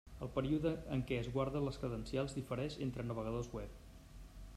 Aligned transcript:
El 0.25 0.29
període 0.35 0.69
en 0.95 1.03
què 1.11 1.19
es 1.23 1.29
guarda 1.35 1.61
les 1.65 1.77
credencials 1.83 2.35
difereix 2.39 2.79
entre 2.87 3.05
navegadors 3.11 3.53
web. 3.59 3.77